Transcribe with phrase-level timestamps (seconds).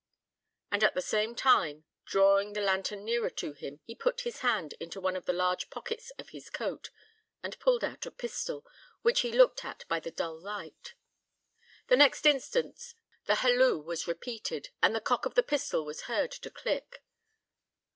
[0.71, 4.73] And at the same time, drawing the lantern nearer to him, he put his hand
[4.79, 6.89] into one of the large pockets of his coat,
[7.43, 8.65] and pulled out a pistol,
[9.03, 10.95] which he looked at by the dull light.
[11.85, 12.95] The next instant
[13.25, 17.03] the halloo was repeated, and the cock of the pistol was heard to click.